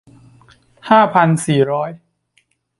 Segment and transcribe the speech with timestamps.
[0.89, 1.89] ห้าพันสี่ร้อย